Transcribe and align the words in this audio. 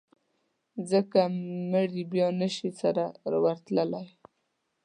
ځکه 0.91 1.19
مړي 1.71 2.03
بیا 2.11 2.27
نه 2.41 2.47
شي 2.55 2.69
سره 2.81 3.03
ورتلای. 3.45 4.07